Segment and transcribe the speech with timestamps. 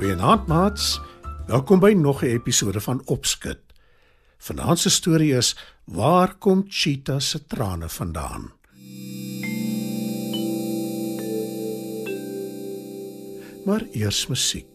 [0.00, 1.00] Goeienaand maats.
[1.46, 3.60] Welkom by nog 'n episode van Opskud.
[4.38, 8.52] Vanaand se storie is Waar kom Cheetah se trane vandaan?
[13.64, 14.69] Maar eers musiek.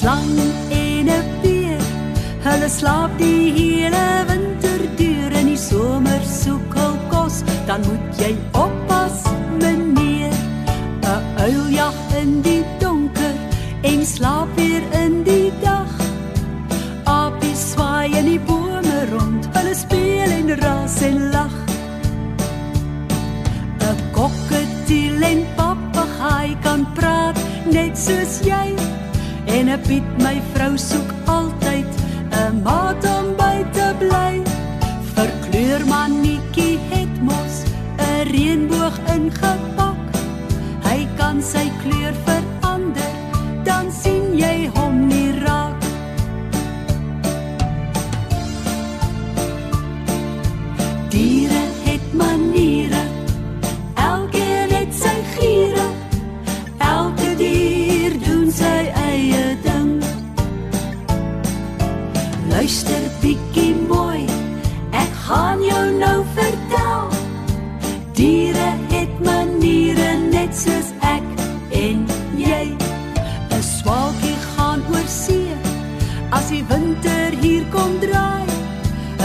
[0.00, 0.38] Slang
[0.70, 1.82] en 'n beer,
[2.46, 8.32] hulle slaap die hele winter deur en die somer soek hul kos, dan moet jy
[8.64, 9.18] oppas,
[9.60, 10.32] meneer.
[11.04, 13.36] 'n Uil jag in die donker
[13.82, 14.99] en slaap weer in
[29.70, 31.86] 'n Piet my vrou soek altyd
[32.34, 34.42] 'n maat om by te bly.
[35.14, 36.19] Verkleur mannetjie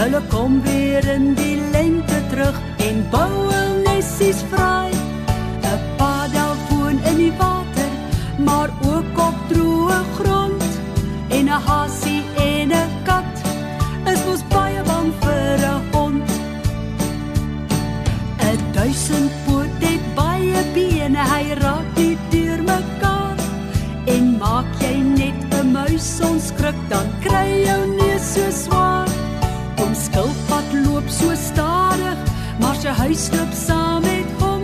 [0.06, 4.92] Hulle kom weer in die lente terug en bou hul nessies vry.
[5.66, 7.90] 'n Padel woon in die water,
[8.38, 10.68] maar ook op droë grond.
[11.28, 12.05] En 'n hasie
[33.06, 34.62] huis loop saam met hom.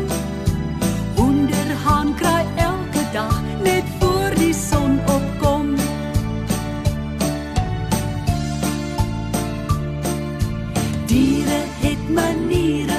[1.15, 5.69] Hoenderhaan kraai elke dag net voor die son opkom.
[11.07, 12.99] Diere het maniere,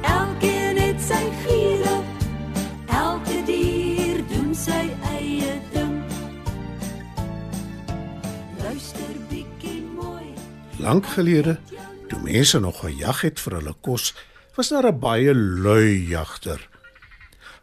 [0.00, 1.96] elkeen het sy giere.
[2.86, 4.84] Elke dier doen sy
[5.16, 5.98] eie ding.
[8.62, 10.30] Luister bietjie mooi.
[10.78, 11.58] Lank gelede,
[12.24, 14.12] mense nog gejag het vir hulle kos,
[14.54, 16.68] was daar 'n baie lui jagter.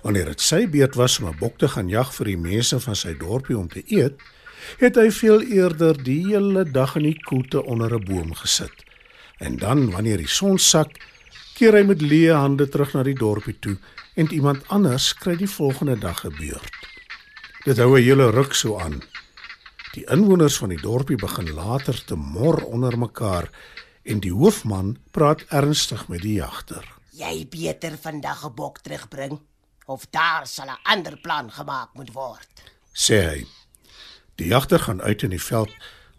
[0.02, 2.96] Wanneer dit sy beurt was om 'n bok te gaan jag vir die mense van
[2.96, 4.22] sy dorpie om te eet,
[4.78, 8.84] het hy veel eerder die hele dag in die koelte onder 'n boom gesit.
[9.38, 10.98] En dan, wanneer die son sak,
[11.56, 13.78] keer hy met leë hande terug na die dorpie toe
[14.16, 16.76] en iemand anders kry die volgende dag 'n beurt.
[17.66, 19.02] Dit hou 'n hele ruk so aan.
[19.94, 23.50] Die inwoners van die dorpie begin later te mor onder mekaar
[24.04, 26.86] en die hoofman praat ernstig met die jagter.
[27.12, 29.40] Jy beter vandag 'n bok terugbring
[29.86, 32.50] of daar sal 'n ander plan gemaak moet word.
[32.94, 33.46] sê hy.
[34.36, 35.72] Die jagter gaan uit in die veld,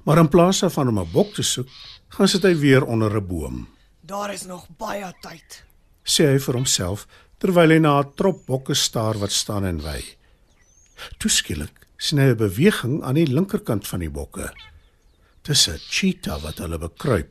[0.05, 1.69] maar in plaas daarvan om 'n bok te soek,
[2.09, 3.69] gaan sit hy weer onder 'n boom.
[4.01, 5.65] Daar is nog baie tyd.
[6.05, 7.07] Sê hy vir homself
[7.39, 10.05] terwyl hy na 'n trop bokke staar wat staan en wy.
[11.19, 14.53] Toeskielik sien hy 'n beweging aan die linkerkant van die bokke.
[15.43, 17.31] Dis 'n cheetah wat hulle bekruip.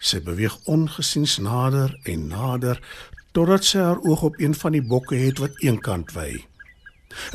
[0.00, 2.80] Sy beweeg ongesiens nader en nader
[3.36, 6.32] totdat sy haar oog op een van die bokke het wat eenkant wy.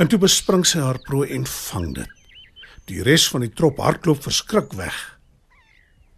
[0.02, 2.12] En toe bespring sy haar prooi en vang dit.
[2.90, 4.98] Die res van die trop hardloop verskrik weg.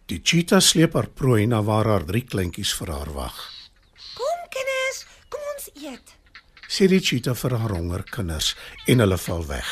[0.08, 3.36] Die cheetah sleep haar prooi na waar haar drie kleintjies vir haar wag.
[4.16, 6.16] Kom kinders, kom ons eet.
[6.72, 8.54] Sê die cheetah vir haar honger kinders
[8.88, 9.68] en hulle val weg.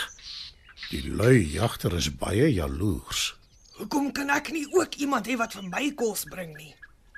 [0.92, 3.34] Die lui jagter is baie jaloers,
[3.76, 6.76] Hoekom kan ek nie ook iemand hê wat vir my kos bring nie?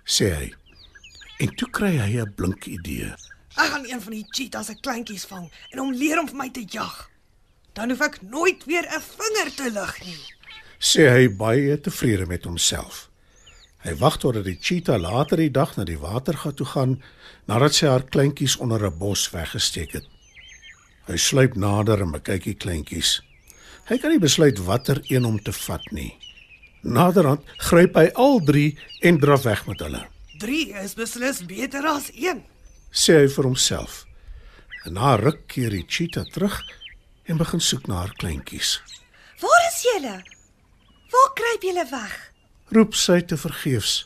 [0.08, 0.48] sê hy.
[1.44, 3.12] En toe kry hy 'n blink idee.
[3.58, 6.50] Ek gaan een van die cheetahs se kleintjies vang en hom leer om vir my
[6.50, 7.10] te jag.
[7.74, 10.24] Dan hoef ek nooit weer 'n vinger te lig nie.
[10.80, 13.10] sê hy baie tevrede met homself.
[13.84, 17.02] Hy wag totdat die cheetah later die dag na die watergat toe gaan
[17.48, 20.06] nadat sy haar kleintjies onder 'n bos weggesteek het.
[21.08, 23.22] Hy sluip nader en bekyk die kleintjies.
[23.86, 26.18] Hy kan nie besluit watter een om te vat nie.
[26.82, 28.68] Naderhand gryp hy al 3
[29.10, 30.04] en draf weg met hulle,
[30.40, 32.44] 3 is beslis beter as 1.
[32.92, 34.06] sê hy vir homself.
[34.86, 36.62] En na ruk keer die cheetah terug
[37.28, 38.78] en begin soek na haar kleintjies.
[39.42, 40.16] Waar is julle?
[41.12, 42.16] Waar kruip julle weg?
[42.70, 44.06] roep sy te vergeefs.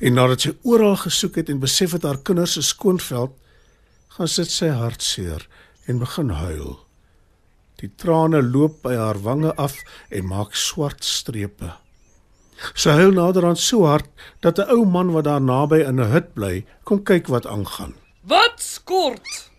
[0.00, 3.34] En nadat sy oral gesoek het en besef het haar kinders is skoonveld,
[4.16, 5.44] gaan sit sy hartseer
[5.90, 6.76] en begin huil.
[7.82, 9.74] Die trane loop by haar wange af
[10.10, 11.72] en maak swart strepe.
[12.74, 14.08] Sy huil naderhand so hard
[14.40, 17.94] dat 'n ou man wat daar naby in 'n hut bly, kom kyk wat aangaan.
[18.22, 19.50] Wat skort?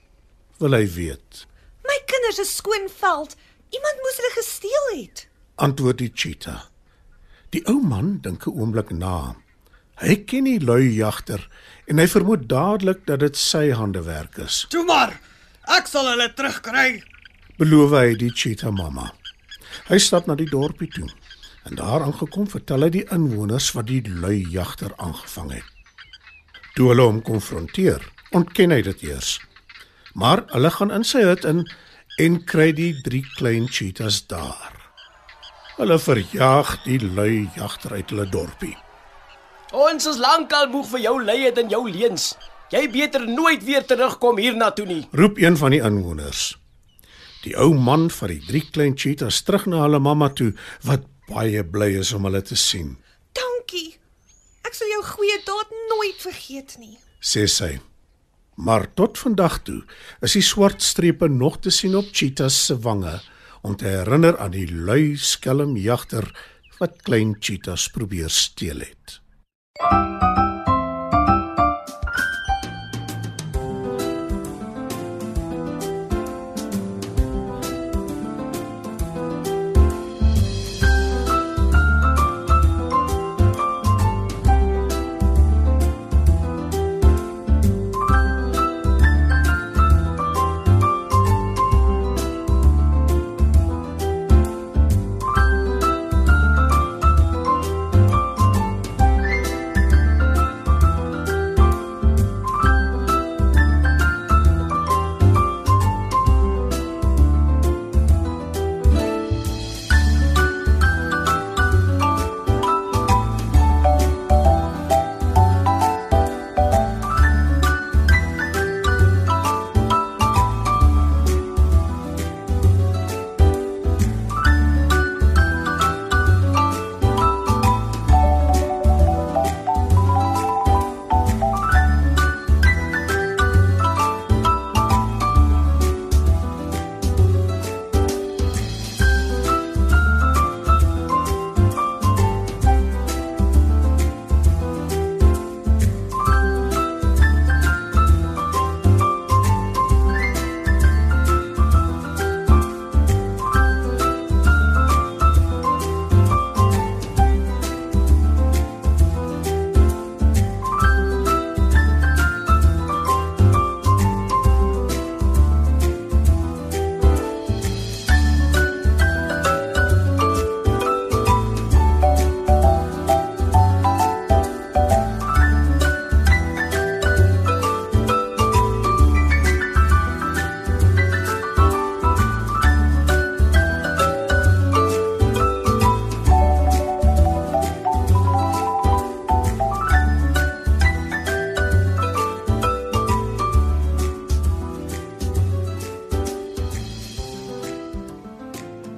[0.60, 1.46] Wil hy weet?
[1.84, 3.36] My kinders is skoonveld.
[3.70, 5.28] Iemand moes hulle gesteel het.
[5.56, 6.62] Antwoord die cheetah.
[7.50, 9.36] Die ou man dink 'n oomblik na.
[10.02, 11.48] Hy ken die lui jagter
[11.88, 14.66] en hy vermoed dadelik dat dit sy handewerk is.
[14.70, 15.20] Toe maar.
[15.68, 17.04] Ek sal hulle terugkry.
[17.58, 19.14] beloof hy die cheetah mamma.
[19.88, 21.10] Hy stap na die dorpie toe
[21.64, 25.70] en daar aangekom vertel hy die inwoners wat die lui jagter aangevang het.
[26.76, 28.02] Toe hulle hom konfronteer,
[28.34, 29.38] ontken hy dit eers.
[30.14, 31.64] Maar hulle gaan in sy hut in
[32.22, 34.74] en kry die drie klein cheetahs daar.
[35.78, 38.76] Hulle verjaag die lui jagter uit hulle dorpie.
[39.74, 42.34] Ons is lankal moeg vir jou leie en jou leuns.
[42.74, 45.02] Jy beter nooit weer terugkom hiernatoe nie.
[45.14, 46.54] Roep een van die inwoners.
[47.44, 50.54] Die ou man vat die drie klein cheetahs terug na hulle mamma toe
[50.86, 52.96] wat baie bly is om hulle te sien.
[53.38, 53.98] Dankie.
[54.68, 56.98] Ek sal jou goeie daad nooit vergeet nie.
[57.24, 57.80] sê sy.
[58.56, 59.82] Maar tot vandag toe
[60.22, 63.16] is die swart strepe nog te sien op cheetahs se wange
[63.64, 66.28] om te herinner aan die lui skelm jagter
[66.80, 69.20] wat klein cheetahs probeer steel het.